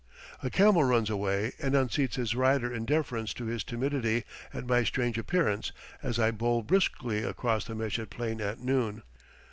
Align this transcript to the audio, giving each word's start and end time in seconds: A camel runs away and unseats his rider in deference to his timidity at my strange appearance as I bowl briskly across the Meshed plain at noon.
A 0.41 0.49
camel 0.49 0.83
runs 0.83 1.11
away 1.11 1.51
and 1.59 1.75
unseats 1.75 2.15
his 2.15 2.33
rider 2.35 2.73
in 2.73 2.85
deference 2.85 3.35
to 3.35 3.45
his 3.45 3.63
timidity 3.63 4.23
at 4.51 4.65
my 4.65 4.83
strange 4.83 5.15
appearance 5.19 5.71
as 6.01 6.17
I 6.17 6.31
bowl 6.31 6.63
briskly 6.63 7.21
across 7.21 7.65
the 7.65 7.75
Meshed 7.75 8.09
plain 8.09 8.41
at 8.41 8.59
noon. 8.59 9.03